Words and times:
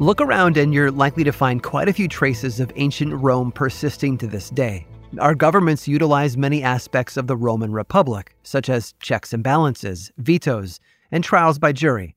Look 0.00 0.22
around, 0.22 0.56
and 0.56 0.72
you're 0.72 0.90
likely 0.90 1.24
to 1.24 1.30
find 1.30 1.62
quite 1.62 1.86
a 1.86 1.92
few 1.92 2.08
traces 2.08 2.58
of 2.58 2.72
ancient 2.76 3.12
Rome 3.12 3.52
persisting 3.52 4.16
to 4.16 4.26
this 4.26 4.48
day. 4.48 4.86
Our 5.18 5.34
governments 5.34 5.86
utilize 5.86 6.38
many 6.38 6.62
aspects 6.62 7.18
of 7.18 7.26
the 7.26 7.36
Roman 7.36 7.70
Republic, 7.70 8.34
such 8.42 8.70
as 8.70 8.94
checks 9.00 9.34
and 9.34 9.42
balances, 9.42 10.10
vetoes, 10.16 10.80
and 11.12 11.22
trials 11.22 11.58
by 11.58 11.72
jury. 11.72 12.16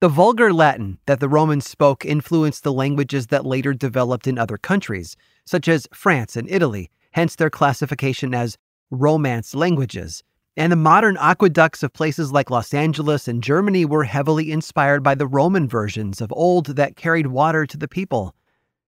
The 0.00 0.08
vulgar 0.08 0.52
Latin 0.52 0.98
that 1.06 1.20
the 1.20 1.28
Romans 1.28 1.64
spoke 1.64 2.04
influenced 2.04 2.64
the 2.64 2.72
languages 2.72 3.28
that 3.28 3.46
later 3.46 3.72
developed 3.72 4.26
in 4.26 4.36
other 4.36 4.58
countries, 4.58 5.16
such 5.46 5.68
as 5.68 5.86
France 5.94 6.34
and 6.34 6.50
Italy, 6.50 6.90
hence 7.12 7.36
their 7.36 7.50
classification 7.50 8.34
as 8.34 8.58
Romance 8.90 9.54
languages. 9.54 10.24
And 10.56 10.70
the 10.70 10.76
modern 10.76 11.16
aqueducts 11.16 11.82
of 11.82 11.94
places 11.94 12.30
like 12.30 12.50
Los 12.50 12.74
Angeles 12.74 13.26
and 13.26 13.42
Germany 13.42 13.86
were 13.86 14.04
heavily 14.04 14.52
inspired 14.52 15.02
by 15.02 15.14
the 15.14 15.26
Roman 15.26 15.66
versions 15.66 16.20
of 16.20 16.30
old 16.32 16.76
that 16.76 16.96
carried 16.96 17.28
water 17.28 17.64
to 17.64 17.78
the 17.78 17.88
people. 17.88 18.34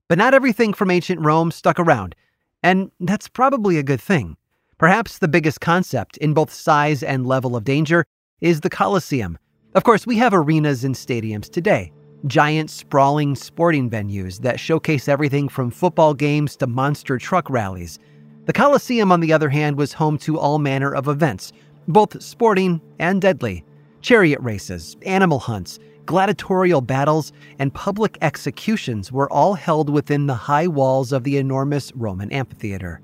But 0.06 0.18
not 0.18 0.34
everything 0.34 0.74
from 0.74 0.90
ancient 0.90 1.24
Rome 1.24 1.50
stuck 1.50 1.80
around. 1.80 2.14
And 2.62 2.90
that's 3.00 3.28
probably 3.28 3.78
a 3.78 3.82
good 3.82 4.00
thing. 4.00 4.36
Perhaps 4.76 5.18
the 5.18 5.28
biggest 5.28 5.62
concept 5.62 6.18
in 6.18 6.34
both 6.34 6.52
size 6.52 7.02
and 7.02 7.26
level 7.26 7.56
of 7.56 7.64
danger 7.64 8.04
is 8.42 8.60
the 8.60 8.68
Colosseum. 8.68 9.38
Of 9.74 9.84
course, 9.84 10.06
we 10.06 10.18
have 10.18 10.34
arenas 10.34 10.84
and 10.84 10.94
stadiums 10.94 11.50
today, 11.50 11.92
giant, 12.26 12.68
sprawling 12.68 13.34
sporting 13.34 13.88
venues 13.88 14.40
that 14.40 14.60
showcase 14.60 15.08
everything 15.08 15.48
from 15.48 15.70
football 15.70 16.12
games 16.12 16.56
to 16.56 16.66
monster 16.66 17.16
truck 17.16 17.48
rallies. 17.48 17.98
The 18.46 18.52
Colosseum, 18.52 19.10
on 19.10 19.20
the 19.20 19.32
other 19.32 19.48
hand, 19.48 19.76
was 19.76 19.94
home 19.94 20.18
to 20.18 20.38
all 20.38 20.58
manner 20.58 20.94
of 20.94 21.08
events, 21.08 21.52
both 21.88 22.22
sporting 22.22 22.80
and 22.98 23.20
deadly 23.20 23.64
chariot 24.04 24.38
races, 24.42 24.98
animal 25.06 25.38
hunts, 25.38 25.78
gladiatorial 26.04 26.82
battles, 26.82 27.32
and 27.58 27.72
public 27.72 28.18
executions 28.20 29.10
were 29.10 29.32
all 29.32 29.54
held 29.54 29.88
within 29.88 30.26
the 30.26 30.34
high 30.34 30.66
walls 30.66 31.10
of 31.10 31.24
the 31.24 31.38
enormous 31.38 31.90
Roman 31.94 32.30
amphitheater. 32.30 33.00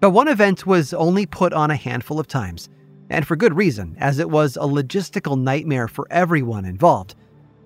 But 0.00 0.10
one 0.10 0.26
event 0.26 0.66
was 0.66 0.92
only 0.92 1.24
put 1.24 1.52
on 1.52 1.70
a 1.70 1.76
handful 1.76 2.18
of 2.18 2.26
times, 2.26 2.68
and 3.10 3.24
for 3.24 3.36
good 3.36 3.54
reason, 3.54 3.96
as 4.00 4.18
it 4.18 4.28
was 4.28 4.56
a 4.56 4.60
logistical 4.66 5.40
nightmare 5.40 5.86
for 5.86 6.08
everyone 6.10 6.64
involved. 6.64 7.14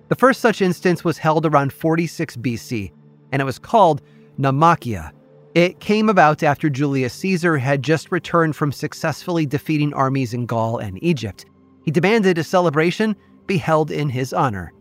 The 0.09 0.15
first 0.15 0.39
such 0.39 0.61
instance 0.61 1.03
was 1.03 1.17
held 1.17 1.47
around 1.47 1.73
46 1.73 2.37
BC, 2.37 2.91
and 3.31 3.41
it 3.41 3.45
was 3.45 3.57
called 3.57 4.03
Naumachia. 4.37 5.11
It 5.55 5.79
came 5.79 6.09
about 6.09 6.43
after 6.43 6.69
Julius 6.69 7.13
Caesar 7.15 7.57
had 7.57 7.81
just 7.81 8.11
returned 8.11 8.55
from 8.55 8.71
successfully 8.71 9.47
defeating 9.47 9.93
armies 9.93 10.33
in 10.33 10.45
Gaul 10.45 10.77
and 10.77 11.03
Egypt. 11.03 11.45
He 11.83 11.91
demanded 11.91 12.37
a 12.37 12.43
celebration 12.43 13.15
be 13.47 13.57
held 13.57 13.89
in 13.89 14.09
his 14.09 14.31
honor. 14.31 14.71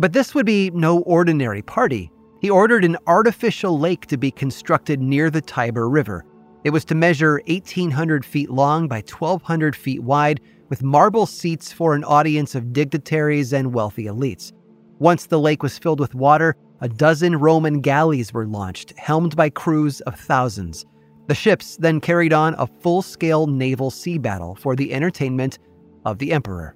But 0.00 0.12
this 0.12 0.34
would 0.34 0.46
be 0.46 0.70
no 0.70 0.98
ordinary 1.02 1.62
party. 1.62 2.10
He 2.40 2.50
ordered 2.50 2.84
an 2.84 2.96
artificial 3.06 3.78
lake 3.78 4.06
to 4.06 4.16
be 4.16 4.32
constructed 4.32 5.00
near 5.00 5.30
the 5.30 5.40
Tiber 5.40 5.88
River. 5.88 6.24
It 6.64 6.70
was 6.70 6.84
to 6.86 6.96
measure 6.96 7.40
1,800 7.46 8.24
feet 8.24 8.50
long 8.50 8.88
by 8.88 8.96
1,200 8.96 9.76
feet 9.76 10.02
wide, 10.02 10.40
with 10.70 10.82
marble 10.82 11.26
seats 11.26 11.72
for 11.72 11.94
an 11.94 12.02
audience 12.02 12.56
of 12.56 12.72
dignitaries 12.72 13.52
and 13.52 13.72
wealthy 13.72 14.06
elites. 14.06 14.52
Once 14.98 15.26
the 15.26 15.38
lake 15.38 15.62
was 15.62 15.78
filled 15.78 16.00
with 16.00 16.14
water, 16.14 16.56
a 16.80 16.88
dozen 16.88 17.36
Roman 17.36 17.80
galleys 17.80 18.32
were 18.32 18.46
launched, 18.46 18.92
helmed 18.98 19.36
by 19.36 19.50
crews 19.50 20.00
of 20.02 20.18
thousands. 20.18 20.84
The 21.26 21.34
ships 21.34 21.76
then 21.76 22.00
carried 22.00 22.32
on 22.32 22.54
a 22.58 22.66
full 22.66 23.00
scale 23.00 23.46
naval 23.46 23.90
sea 23.90 24.18
battle 24.18 24.54
for 24.54 24.76
the 24.76 24.92
entertainment 24.92 25.58
of 26.04 26.18
the 26.18 26.32
emperor. 26.32 26.74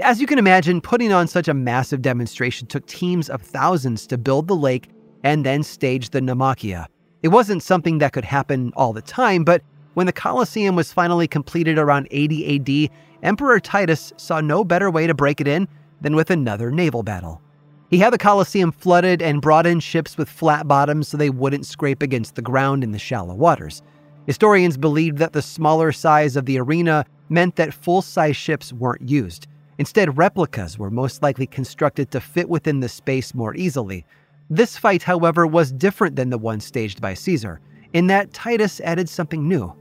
As 0.00 0.20
you 0.20 0.26
can 0.26 0.38
imagine, 0.38 0.80
putting 0.80 1.12
on 1.12 1.28
such 1.28 1.48
a 1.48 1.54
massive 1.54 2.02
demonstration 2.02 2.66
took 2.66 2.86
teams 2.86 3.28
of 3.28 3.42
thousands 3.42 4.06
to 4.06 4.18
build 4.18 4.48
the 4.48 4.56
lake 4.56 4.88
and 5.24 5.44
then 5.44 5.62
stage 5.62 6.10
the 6.10 6.20
Naumachia. 6.20 6.86
It 7.22 7.28
wasn't 7.28 7.62
something 7.62 7.98
that 7.98 8.12
could 8.12 8.24
happen 8.24 8.72
all 8.76 8.92
the 8.92 9.02
time, 9.02 9.44
but 9.44 9.62
when 9.94 10.06
the 10.06 10.12
Colosseum 10.12 10.76
was 10.76 10.92
finally 10.92 11.26
completed 11.26 11.78
around 11.78 12.06
80 12.10 12.86
AD, 12.86 12.90
Emperor 13.22 13.58
Titus 13.58 14.12
saw 14.16 14.40
no 14.40 14.62
better 14.62 14.90
way 14.90 15.06
to 15.08 15.14
break 15.14 15.40
it 15.40 15.48
in 15.48 15.66
than 16.00 16.14
with 16.14 16.30
another 16.30 16.70
naval 16.70 17.02
battle. 17.02 17.42
He 17.90 17.98
had 17.98 18.12
the 18.12 18.18
Colosseum 18.18 18.70
flooded 18.70 19.22
and 19.22 19.40
brought 19.40 19.66
in 19.66 19.80
ships 19.80 20.18
with 20.18 20.28
flat 20.28 20.68
bottoms 20.68 21.08
so 21.08 21.16
they 21.16 21.30
wouldn't 21.30 21.64
scrape 21.64 22.02
against 22.02 22.34
the 22.34 22.42
ground 22.42 22.84
in 22.84 22.92
the 22.92 22.98
shallow 22.98 23.34
waters. 23.34 23.82
Historians 24.26 24.76
believed 24.76 25.16
that 25.18 25.32
the 25.32 25.40
smaller 25.40 25.90
size 25.90 26.36
of 26.36 26.44
the 26.44 26.58
arena 26.58 27.06
meant 27.30 27.56
that 27.56 27.72
full 27.72 28.02
size 28.02 28.36
ships 28.36 28.74
weren't 28.74 29.08
used. 29.08 29.46
Instead, 29.78 30.18
replicas 30.18 30.78
were 30.78 30.90
most 30.90 31.22
likely 31.22 31.46
constructed 31.46 32.10
to 32.10 32.20
fit 32.20 32.50
within 32.50 32.80
the 32.80 32.88
space 32.90 33.34
more 33.34 33.54
easily. 33.56 34.04
This 34.50 34.76
fight, 34.76 35.02
however, 35.02 35.46
was 35.46 35.72
different 35.72 36.16
than 36.16 36.28
the 36.28 36.36
one 36.36 36.60
staged 36.60 37.00
by 37.00 37.14
Caesar, 37.14 37.60
in 37.94 38.06
that 38.08 38.34
Titus 38.34 38.80
added 38.80 39.08
something 39.08 39.48
new 39.48 39.74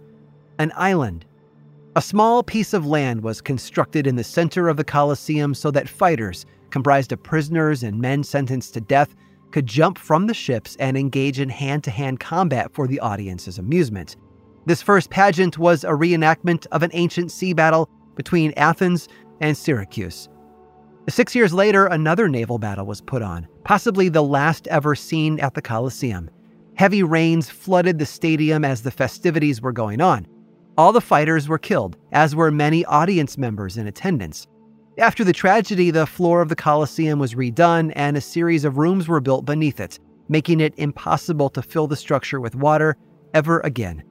an 0.59 0.72
island. 0.75 1.25
A 1.95 2.01
small 2.01 2.41
piece 2.41 2.74
of 2.74 2.85
land 2.85 3.22
was 3.22 3.41
constructed 3.41 4.07
in 4.07 4.16
the 4.16 4.24
center 4.24 4.69
of 4.69 4.78
the 4.78 4.84
Colosseum 4.84 5.53
so 5.53 5.72
that 5.72 5.89
fighters, 5.89 6.45
comprised 6.78 7.12
of 7.12 7.24
prisoners 7.24 7.82
and 7.82 8.00
men 8.00 8.24
sentenced 8.24 8.76
to 8.76 8.80
death, 8.80 9.16
could 9.50 9.66
jump 9.66 9.98
from 9.98 10.28
the 10.28 10.34
ships 10.34 10.76
and 10.76 10.96
engage 10.96 11.40
in 11.40 11.50
hand 11.50 11.84
to 11.84 11.90
hand 11.90 12.20
combat 12.20 12.72
for 12.72 12.88
the 12.88 13.00
audience's 13.00 13.58
amusement. 13.58 14.16
This 14.68 14.84
first 14.84 15.10
pageant 15.10 15.58
was 15.58 15.84
a 15.84 15.88
reenactment 15.88 16.68
of 16.68 16.84
an 16.84 16.92
ancient 16.94 17.32
sea 17.32 17.52
battle 17.52 17.90
between 18.16 18.54
Athens 18.58 19.10
and 19.42 19.58
Syracuse. 19.58 20.30
Six 21.10 21.34
years 21.34 21.52
later, 21.52 21.88
another 21.88 22.30
naval 22.30 22.60
battle 22.60 22.86
was 22.86 23.02
put 23.02 23.24
on, 23.24 23.48
possibly 23.64 24.08
the 24.08 24.22
last 24.22 24.68
ever 24.68 24.94
seen 24.94 25.40
at 25.40 25.56
the 25.56 25.64
Colosseum. 25.64 26.30
Heavy 26.76 27.02
rains 27.02 27.50
flooded 27.50 27.98
the 27.98 28.06
stadium 28.06 28.64
as 28.64 28.84
the 28.84 28.92
festivities 28.92 29.64
were 29.64 29.72
going 29.72 30.00
on. 30.00 30.28
All 30.78 30.94
the 30.94 31.02
fighters 31.02 31.48
were 31.48 31.58
killed, 31.58 31.98
as 32.12 32.36
were 32.36 32.52
many 32.52 32.86
audience 32.86 33.36
members 33.36 33.78
in 33.78 33.88
attendance. 33.88 34.46
After 35.00 35.24
the 35.24 35.34
tragedy, 35.34 35.92
the 35.92 36.08
floor 36.08 36.42
of 36.42 36.50
the 36.50 36.56
Colosseum 36.56 37.20
was 37.20 37.36
redone 37.36 37.94
and 37.96 38.18
a 38.18 38.22
series 38.22 38.66
of 38.66 38.80
rooms 38.80 39.08
were 39.08 39.20
built 39.20 39.46
beneath 39.46 39.80
it, 39.80 40.00
making 40.28 40.60
it 40.60 40.74
impossible 40.78 41.52
to 41.52 41.62
fill 41.62 41.86
the 41.86 41.96
structure 41.96 42.42
with 42.42 42.56
water 42.56 42.98
ever 43.36 43.60
again. 43.60 44.04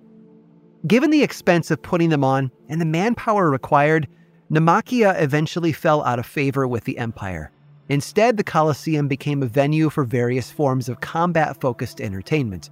Given 0.86 1.10
the 1.10 1.24
expense 1.24 1.72
of 1.72 1.82
putting 1.82 2.10
them 2.10 2.22
on 2.22 2.52
and 2.68 2.80
the 2.80 2.84
manpower 2.84 3.50
required, 3.50 4.06
Naumachia 4.48 5.20
eventually 5.20 5.72
fell 5.72 6.04
out 6.04 6.20
of 6.20 6.26
favor 6.26 6.68
with 6.68 6.84
the 6.84 6.98
empire. 6.98 7.50
Instead, 7.88 8.36
the 8.36 8.44
Colosseum 8.44 9.08
became 9.08 9.42
a 9.42 9.46
venue 9.46 9.90
for 9.90 10.04
various 10.04 10.52
forms 10.52 10.88
of 10.88 11.00
combat 11.00 11.60
focused 11.60 12.00
entertainment. 12.00 12.70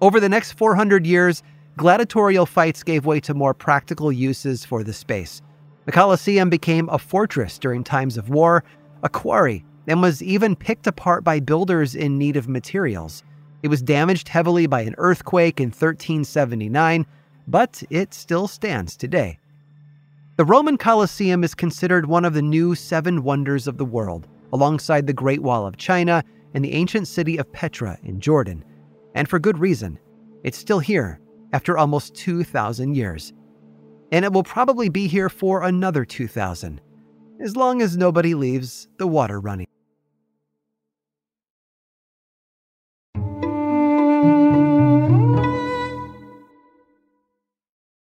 Over 0.00 0.20
the 0.20 0.28
next 0.30 0.52
400 0.52 1.06
years, 1.06 1.42
gladiatorial 1.76 2.46
fights 2.46 2.82
gave 2.82 3.04
way 3.04 3.20
to 3.20 3.34
more 3.34 3.52
practical 3.52 4.10
uses 4.10 4.64
for 4.64 4.82
the 4.82 4.94
space. 4.94 5.42
The 5.84 5.92
Colosseum 5.92 6.48
became 6.48 6.88
a 6.88 6.98
fortress 6.98 7.58
during 7.58 7.82
times 7.82 8.16
of 8.16 8.28
war, 8.28 8.62
a 9.02 9.08
quarry, 9.08 9.64
and 9.88 10.00
was 10.00 10.22
even 10.22 10.54
picked 10.54 10.86
apart 10.86 11.24
by 11.24 11.40
builders 11.40 11.94
in 11.96 12.18
need 12.18 12.36
of 12.36 12.48
materials. 12.48 13.24
It 13.62 13.68
was 13.68 13.82
damaged 13.82 14.28
heavily 14.28 14.66
by 14.66 14.82
an 14.82 14.94
earthquake 14.98 15.60
in 15.60 15.68
1379, 15.68 17.04
but 17.48 17.82
it 17.90 18.14
still 18.14 18.46
stands 18.46 18.96
today. 18.96 19.38
The 20.36 20.44
Roman 20.44 20.78
Colosseum 20.78 21.42
is 21.42 21.54
considered 21.54 22.06
one 22.06 22.24
of 22.24 22.34
the 22.34 22.42
new 22.42 22.74
seven 22.74 23.24
wonders 23.24 23.66
of 23.66 23.76
the 23.76 23.84
world, 23.84 24.28
alongside 24.52 25.06
the 25.06 25.12
Great 25.12 25.42
Wall 25.42 25.66
of 25.66 25.76
China 25.76 26.22
and 26.54 26.64
the 26.64 26.72
ancient 26.72 27.08
city 27.08 27.38
of 27.38 27.52
Petra 27.52 27.98
in 28.04 28.20
Jordan. 28.20 28.64
And 29.14 29.28
for 29.28 29.38
good 29.38 29.58
reason. 29.58 29.98
It's 30.44 30.58
still 30.58 30.78
here 30.78 31.20
after 31.52 31.76
almost 31.76 32.14
2,000 32.14 32.94
years. 32.94 33.32
And 34.12 34.24
it 34.24 34.32
will 34.32 34.44
probably 34.44 34.88
be 34.90 35.08
here 35.08 35.28
for 35.28 35.62
another 35.62 36.04
2,000, 36.04 36.80
as 37.40 37.56
long 37.56 37.82
as 37.82 37.96
nobody 37.96 38.34
leaves 38.34 38.86
the 38.98 39.06
water 39.06 39.40
running. 39.40 39.66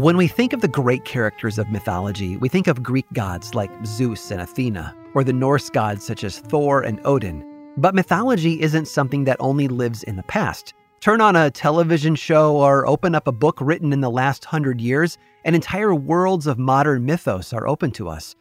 When 0.00 0.16
we 0.16 0.28
think 0.28 0.54
of 0.54 0.62
the 0.62 0.66
great 0.66 1.04
characters 1.04 1.58
of 1.58 1.70
mythology, 1.70 2.38
we 2.38 2.48
think 2.48 2.68
of 2.68 2.82
Greek 2.82 3.04
gods 3.12 3.54
like 3.54 3.70
Zeus 3.84 4.30
and 4.30 4.40
Athena, 4.40 4.96
or 5.12 5.22
the 5.22 5.34
Norse 5.34 5.68
gods 5.68 6.06
such 6.06 6.24
as 6.24 6.38
Thor 6.38 6.80
and 6.80 6.98
Odin. 7.04 7.44
But 7.76 7.94
mythology 7.94 8.62
isn't 8.62 8.88
something 8.88 9.24
that 9.24 9.36
only 9.40 9.68
lives 9.68 10.02
in 10.04 10.16
the 10.16 10.22
past. 10.22 10.72
Turn 11.00 11.20
on 11.20 11.36
a 11.36 11.50
television 11.50 12.14
show 12.14 12.56
or 12.56 12.86
open 12.86 13.14
up 13.14 13.26
a 13.26 13.32
book 13.32 13.58
written 13.60 13.92
in 13.92 14.00
the 14.00 14.08
last 14.08 14.46
hundred 14.46 14.80
years, 14.80 15.18
and 15.44 15.54
entire 15.54 15.94
worlds 15.94 16.46
of 16.46 16.58
modern 16.58 17.04
mythos 17.04 17.52
are 17.52 17.68
open 17.68 17.90
to 17.90 18.08
us. 18.08 18.34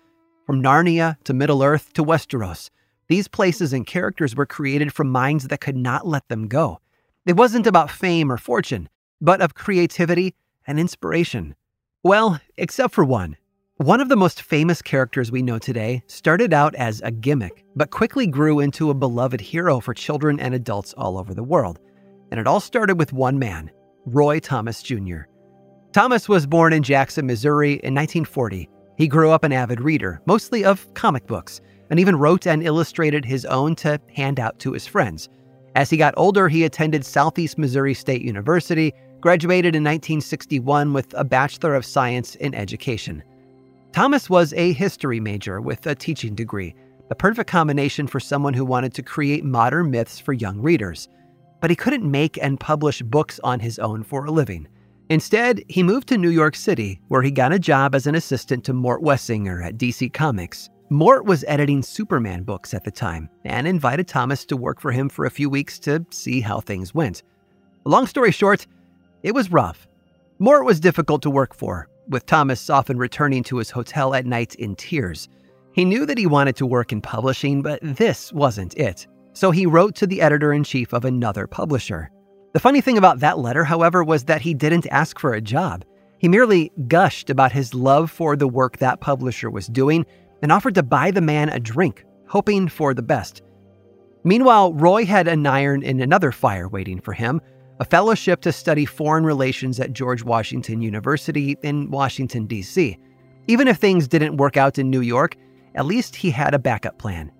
From 0.45 0.63
Narnia 0.63 1.17
to 1.25 1.33
Middle 1.33 1.61
Earth 1.61 1.91
to 1.91 2.05
Westeros, 2.05 2.69
these 3.09 3.27
places 3.27 3.73
and 3.73 3.85
characters 3.85 4.33
were 4.33 4.45
created 4.45 4.93
from 4.93 5.09
minds 5.09 5.49
that 5.49 5.59
could 5.59 5.75
not 5.75 6.07
let 6.07 6.25
them 6.29 6.47
go. 6.47 6.79
It 7.25 7.35
wasn't 7.35 7.67
about 7.67 7.91
fame 7.91 8.31
or 8.31 8.37
fortune, 8.37 8.87
but 9.19 9.41
of 9.41 9.55
creativity 9.55 10.35
and 10.69 10.79
inspiration. 10.79 11.55
Well, 12.03 12.39
except 12.55 12.93
for 12.93 13.03
one. 13.03 13.35
One 13.77 13.99
of 13.99 14.07
the 14.07 14.15
most 14.15 14.43
famous 14.43 14.81
characters 14.81 15.31
we 15.31 15.41
know 15.41 15.57
today 15.57 16.03
started 16.07 16.53
out 16.53 16.75
as 16.75 17.01
a 17.01 17.11
gimmick, 17.11 17.65
but 17.75 17.89
quickly 17.89 18.27
grew 18.27 18.59
into 18.59 18.89
a 18.89 18.93
beloved 18.93 19.41
hero 19.41 19.79
for 19.79 19.93
children 19.93 20.39
and 20.39 20.53
adults 20.53 20.93
all 20.93 21.17
over 21.17 21.33
the 21.33 21.43
world. 21.43 21.79
And 22.29 22.39
it 22.39 22.45
all 22.45 22.59
started 22.59 22.99
with 22.99 23.11
one 23.11 23.39
man, 23.39 23.71
Roy 24.05 24.39
Thomas 24.39 24.83
Jr. 24.83 25.21
Thomas 25.91 26.29
was 26.29 26.45
born 26.45 26.71
in 26.71 26.83
Jackson, 26.83 27.25
Missouri 27.25 27.71
in 27.71 27.95
1940. 27.95 28.69
He 28.97 29.07
grew 29.07 29.31
up 29.31 29.43
an 29.43 29.51
avid 29.51 29.81
reader, 29.81 30.21
mostly 30.27 30.63
of 30.63 30.93
comic 30.93 31.25
books 31.25 31.61
and 31.89 31.99
even 31.99 32.15
wrote 32.15 32.45
and 32.45 32.63
illustrated 32.63 33.25
his 33.25 33.45
own 33.45 33.75
to 33.77 33.99
hand 34.13 34.39
out 34.39 34.59
to 34.59 34.73
his 34.73 34.85
friends. 34.85 35.29
As 35.79 35.89
he 35.89 35.95
got 35.95 36.13
older, 36.17 36.49
he 36.49 36.65
attended 36.65 37.05
Southeast 37.05 37.57
Missouri 37.57 37.93
State 37.93 38.21
University, 38.21 38.93
graduated 39.21 39.77
in 39.77 39.83
1961 39.85 40.91
with 40.91 41.13
a 41.17 41.23
Bachelor 41.23 41.73
of 41.73 41.85
Science 41.85 42.35
in 42.35 42.53
Education. 42.53 43.23
Thomas 43.93 44.29
was 44.29 44.51
a 44.51 44.73
history 44.73 45.21
major 45.21 45.61
with 45.61 45.87
a 45.87 45.95
teaching 45.95 46.35
degree, 46.35 46.75
the 47.07 47.15
perfect 47.15 47.49
combination 47.49 48.07
for 48.07 48.19
someone 48.19 48.53
who 48.53 48.65
wanted 48.65 48.93
to 48.93 49.01
create 49.01 49.45
modern 49.45 49.89
myths 49.89 50.19
for 50.19 50.33
young 50.33 50.59
readers. 50.59 51.07
But 51.61 51.69
he 51.69 51.77
couldn't 51.77 52.03
make 52.03 52.37
and 52.43 52.59
publish 52.59 53.01
books 53.01 53.39
on 53.45 53.61
his 53.61 53.79
own 53.79 54.03
for 54.03 54.25
a 54.25 54.31
living. 54.31 54.67
Instead, 55.09 55.63
he 55.69 55.81
moved 55.81 56.09
to 56.09 56.17
New 56.17 56.29
York 56.29 56.57
City, 56.57 56.99
where 57.07 57.21
he 57.21 57.31
got 57.31 57.53
a 57.53 57.57
job 57.57 57.95
as 57.95 58.05
an 58.05 58.15
assistant 58.15 58.65
to 58.65 58.73
Mort 58.73 59.01
Weisinger 59.01 59.65
at 59.65 59.77
DC 59.77 60.11
Comics. 60.11 60.69
Mort 60.91 61.25
was 61.25 61.45
editing 61.47 61.83
Superman 61.83 62.41
books 62.41 62.73
at 62.73 62.83
the 62.83 62.89
time 62.89 63.29
and 63.45 63.67
invited 63.67 64.07
Thomas 64.07 64.43
to 64.45 64.57
work 64.57 64.81
for 64.81 64.91
him 64.91 65.07
for 65.07 65.25
a 65.25 65.29
few 65.29 65.47
weeks 65.47 65.77
to 65.79 66.03
see 66.09 66.41
how 66.41 66.59
things 66.59 66.95
went. 66.95 67.21
Long 67.85 68.07
story 68.07 68.31
short, 68.31 68.65
it 69.21 69.35
was 69.35 69.51
rough. 69.51 69.87
Mort 70.39 70.65
was 70.65 70.79
difficult 70.79 71.21
to 71.21 71.29
work 71.29 71.53
for, 71.53 71.87
with 72.07 72.25
Thomas 72.25 72.71
often 72.71 72.97
returning 72.97 73.43
to 73.43 73.57
his 73.57 73.69
hotel 73.69 74.15
at 74.15 74.25
night 74.25 74.55
in 74.55 74.75
tears. 74.75 75.29
He 75.73 75.85
knew 75.85 76.07
that 76.07 76.17
he 76.17 76.25
wanted 76.25 76.55
to 76.55 76.65
work 76.65 76.91
in 76.91 77.01
publishing, 77.01 77.61
but 77.61 77.79
this 77.83 78.33
wasn't 78.33 78.75
it. 78.75 79.05
So 79.33 79.51
he 79.51 79.67
wrote 79.67 79.93
to 79.97 80.07
the 80.07 80.21
editor 80.23 80.53
in 80.53 80.63
chief 80.63 80.91
of 80.91 81.05
another 81.05 81.45
publisher. 81.45 82.09
The 82.53 82.59
funny 82.59 82.81
thing 82.81 82.97
about 82.97 83.19
that 83.19 83.37
letter, 83.37 83.63
however, 83.63 84.03
was 84.03 84.23
that 84.23 84.41
he 84.41 84.55
didn't 84.55 84.87
ask 84.87 85.19
for 85.19 85.35
a 85.35 85.41
job. 85.41 85.85
He 86.17 86.27
merely 86.27 86.71
gushed 86.87 87.29
about 87.29 87.51
his 87.51 87.75
love 87.75 88.09
for 88.09 88.35
the 88.35 88.47
work 88.47 88.77
that 88.77 89.01
publisher 89.01 89.51
was 89.51 89.67
doing 89.67 90.03
and 90.41 90.51
offered 90.51 90.75
to 90.75 90.83
buy 90.83 91.11
the 91.11 91.21
man 91.21 91.49
a 91.49 91.59
drink, 91.59 92.05
hoping 92.27 92.67
for 92.67 92.93
the 92.93 93.01
best. 93.01 93.41
Meanwhile, 94.23 94.73
Roy 94.73 95.05
had 95.05 95.27
an 95.27 95.45
iron 95.45 95.83
in 95.83 96.01
another 96.01 96.31
fire 96.31 96.67
waiting 96.67 96.99
for 96.99 97.13
him 97.13 97.41
a 97.79 97.85
fellowship 97.85 98.41
to 98.41 98.51
study 98.51 98.85
foreign 98.85 99.23
relations 99.23 99.79
at 99.79 99.93
George 99.93 100.21
Washington 100.21 100.81
University 100.81 101.55
in 101.63 101.89
Washington, 101.89 102.45
D.C. 102.45 102.97
Even 103.47 103.69
if 103.69 103.77
things 103.77 104.07
didn't 104.07 104.35
work 104.35 104.57
out 104.57 104.77
in 104.77 104.89
New 104.89 104.99
York, 104.99 105.37
at 105.75 105.85
least 105.85 106.13
he 106.15 106.29
had 106.29 106.53
a 106.53 106.59
backup 106.59 106.97
plan. 106.97 107.31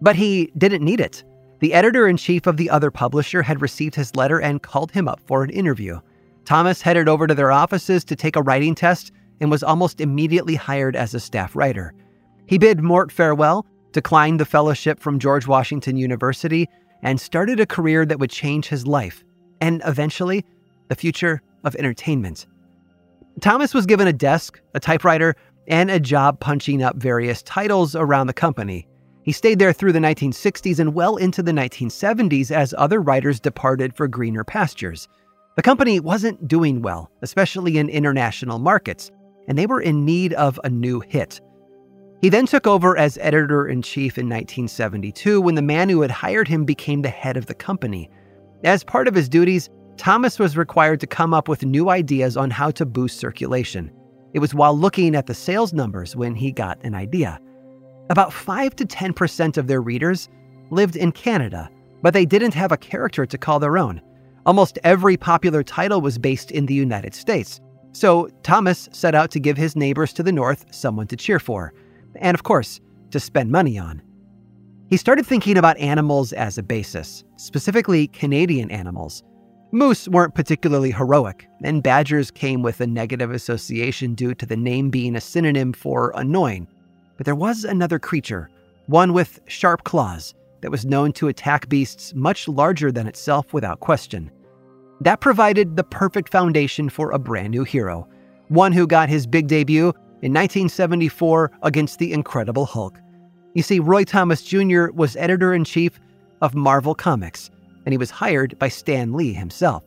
But 0.00 0.16
he 0.16 0.52
didn't 0.58 0.84
need 0.84 1.00
it. 1.00 1.22
The 1.60 1.74
editor 1.74 2.08
in 2.08 2.16
chief 2.16 2.46
of 2.46 2.56
the 2.56 2.70
other 2.70 2.90
publisher 2.90 3.42
had 3.42 3.62
received 3.62 3.94
his 3.94 4.16
letter 4.16 4.40
and 4.40 4.62
called 4.62 4.90
him 4.90 5.06
up 5.06 5.20
for 5.26 5.44
an 5.44 5.50
interview. 5.50 6.00
Thomas 6.44 6.82
headed 6.82 7.08
over 7.08 7.26
to 7.26 7.34
their 7.34 7.52
offices 7.52 8.04
to 8.06 8.16
take 8.16 8.34
a 8.34 8.42
writing 8.42 8.74
test 8.74 9.12
and 9.40 9.50
was 9.50 9.62
almost 9.62 10.00
immediately 10.00 10.56
hired 10.56 10.96
as 10.96 11.14
a 11.14 11.20
staff 11.20 11.54
writer. 11.54 11.94
He 12.48 12.56
bid 12.56 12.80
Mort 12.80 13.12
farewell, 13.12 13.66
declined 13.92 14.40
the 14.40 14.46
fellowship 14.46 15.00
from 15.00 15.18
George 15.18 15.46
Washington 15.46 15.98
University, 15.98 16.66
and 17.02 17.20
started 17.20 17.60
a 17.60 17.66
career 17.66 18.06
that 18.06 18.18
would 18.18 18.30
change 18.30 18.68
his 18.68 18.86
life 18.86 19.22
and 19.60 19.82
eventually 19.84 20.44
the 20.88 20.94
future 20.94 21.42
of 21.64 21.76
entertainment. 21.76 22.46
Thomas 23.42 23.74
was 23.74 23.84
given 23.84 24.08
a 24.08 24.14
desk, 24.14 24.60
a 24.74 24.80
typewriter, 24.80 25.36
and 25.68 25.90
a 25.90 26.00
job 26.00 26.40
punching 26.40 26.82
up 26.82 26.96
various 26.96 27.42
titles 27.42 27.94
around 27.94 28.28
the 28.28 28.32
company. 28.32 28.88
He 29.22 29.32
stayed 29.32 29.58
there 29.58 29.74
through 29.74 29.92
the 29.92 29.98
1960s 29.98 30.78
and 30.78 30.94
well 30.94 31.16
into 31.16 31.42
the 31.42 31.52
1970s 31.52 32.50
as 32.50 32.74
other 32.78 33.02
writers 33.02 33.40
departed 33.40 33.94
for 33.94 34.08
greener 34.08 34.42
pastures. 34.42 35.06
The 35.56 35.62
company 35.62 36.00
wasn't 36.00 36.48
doing 36.48 36.80
well, 36.80 37.10
especially 37.20 37.76
in 37.76 37.90
international 37.90 38.58
markets, 38.58 39.10
and 39.48 39.58
they 39.58 39.66
were 39.66 39.82
in 39.82 40.06
need 40.06 40.32
of 40.32 40.58
a 40.64 40.70
new 40.70 41.00
hit. 41.00 41.42
He 42.20 42.28
then 42.30 42.46
took 42.46 42.66
over 42.66 42.96
as 42.96 43.16
editor 43.18 43.68
in 43.68 43.82
chief 43.82 44.18
in 44.18 44.26
1972 44.26 45.40
when 45.40 45.54
the 45.54 45.62
man 45.62 45.88
who 45.88 46.00
had 46.00 46.10
hired 46.10 46.48
him 46.48 46.64
became 46.64 47.02
the 47.02 47.08
head 47.08 47.36
of 47.36 47.46
the 47.46 47.54
company. 47.54 48.10
As 48.64 48.82
part 48.82 49.06
of 49.06 49.14
his 49.14 49.28
duties, 49.28 49.70
Thomas 49.96 50.38
was 50.38 50.56
required 50.56 50.98
to 51.00 51.06
come 51.06 51.32
up 51.32 51.48
with 51.48 51.64
new 51.64 51.90
ideas 51.90 52.36
on 52.36 52.50
how 52.50 52.72
to 52.72 52.84
boost 52.84 53.18
circulation. 53.18 53.92
It 54.34 54.40
was 54.40 54.52
while 54.52 54.76
looking 54.76 55.14
at 55.14 55.26
the 55.26 55.34
sales 55.34 55.72
numbers 55.72 56.16
when 56.16 56.34
he 56.34 56.50
got 56.50 56.82
an 56.82 56.94
idea. 56.94 57.40
About 58.10 58.32
5 58.32 58.74
to 58.76 58.84
10% 58.84 59.56
of 59.56 59.68
their 59.68 59.80
readers 59.80 60.28
lived 60.70 60.96
in 60.96 61.12
Canada, 61.12 61.70
but 62.02 62.14
they 62.14 62.26
didn't 62.26 62.54
have 62.54 62.72
a 62.72 62.76
character 62.76 63.26
to 63.26 63.38
call 63.38 63.60
their 63.60 63.78
own. 63.78 64.00
Almost 64.44 64.78
every 64.82 65.16
popular 65.16 65.62
title 65.62 66.00
was 66.00 66.18
based 66.18 66.50
in 66.50 66.66
the 66.66 66.74
United 66.74 67.14
States. 67.14 67.60
So 67.92 68.28
Thomas 68.42 68.88
set 68.92 69.14
out 69.14 69.30
to 69.32 69.40
give 69.40 69.56
his 69.56 69.76
neighbors 69.76 70.12
to 70.14 70.22
the 70.22 70.32
north 70.32 70.66
someone 70.70 71.06
to 71.08 71.16
cheer 71.16 71.38
for, 71.38 71.72
and 72.16 72.34
of 72.34 72.42
course, 72.42 72.80
to 73.10 73.20
spend 73.20 73.50
money 73.50 73.78
on. 73.78 74.02
He 74.88 74.96
started 74.96 75.26
thinking 75.26 75.58
about 75.58 75.78
animals 75.78 76.32
as 76.32 76.56
a 76.56 76.62
basis, 76.62 77.24
specifically 77.36 78.08
Canadian 78.08 78.70
animals. 78.70 79.22
Moose 79.70 80.08
weren't 80.08 80.34
particularly 80.34 80.90
heroic, 80.90 81.46
and 81.62 81.82
badgers 81.82 82.30
came 82.30 82.62
with 82.62 82.80
a 82.80 82.86
negative 82.86 83.30
association 83.30 84.14
due 84.14 84.34
to 84.34 84.46
the 84.46 84.56
name 84.56 84.88
being 84.88 85.14
a 85.14 85.20
synonym 85.20 85.74
for 85.74 86.10
annoying. 86.14 86.66
But 87.18 87.26
there 87.26 87.34
was 87.34 87.64
another 87.64 87.98
creature, 87.98 88.48
one 88.86 89.12
with 89.12 89.40
sharp 89.46 89.84
claws, 89.84 90.34
that 90.60 90.70
was 90.70 90.86
known 90.86 91.12
to 91.12 91.28
attack 91.28 91.68
beasts 91.68 92.14
much 92.14 92.48
larger 92.48 92.90
than 92.90 93.06
itself 93.06 93.52
without 93.52 93.80
question. 93.80 94.30
That 95.00 95.20
provided 95.20 95.76
the 95.76 95.84
perfect 95.84 96.30
foundation 96.30 96.88
for 96.88 97.12
a 97.12 97.18
brand 97.18 97.50
new 97.50 97.64
hero, 97.64 98.08
one 98.48 98.72
who 98.72 98.86
got 98.86 99.08
his 99.08 99.26
big 99.26 99.46
debut 99.46 99.92
in 100.22 100.32
1974 100.32 101.52
against 101.62 101.98
the 101.98 102.12
Incredible 102.12 102.66
Hulk. 102.66 102.98
You 103.54 103.62
see, 103.62 103.80
Roy 103.80 104.04
Thomas 104.04 104.42
Jr. 104.42 104.90
was 104.92 105.16
editor 105.16 105.54
in 105.54 105.64
chief 105.64 105.98
of 106.40 106.54
Marvel 106.54 106.94
Comics, 106.94 107.50
and 107.84 107.92
he 107.92 107.98
was 107.98 108.10
hired 108.10 108.58
by 108.58 108.68
Stan 108.68 109.12
Lee 109.12 109.32
himself. 109.32 109.82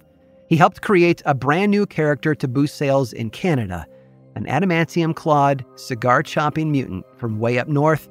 He 0.50 0.58
helped 0.58 0.82
create 0.82 1.22
a 1.26 1.34
brand 1.34 1.72
new 1.72 1.86
character 1.86 2.36
to 2.36 2.48
boost 2.48 2.76
sales 2.76 3.14
in 3.14 3.30
Canada 3.30 3.86
an 4.36 4.46
adamantium 4.46 5.16
clawed, 5.16 5.66
cigar 5.76 6.24
chopping 6.24 6.72
mutant 6.72 7.06
from 7.18 7.40
way 7.40 7.60
up 7.60 7.68
north 7.68 8.08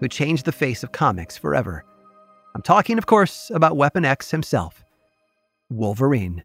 who 0.00 0.08
changed 0.08 0.44
the 0.44 0.52
face 0.52 0.82
of 0.82 0.92
comics 0.92 1.36
forever. 1.36 1.84
I'm 2.54 2.62
talking, 2.62 2.98
of 2.98 3.06
course, 3.06 3.50
about 3.54 3.76
Weapon 3.76 4.04
X 4.04 4.30
himself, 4.30 4.84
Wolverine. 5.70 6.44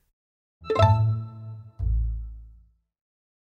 Thank 0.73 0.95
you 0.95 1.00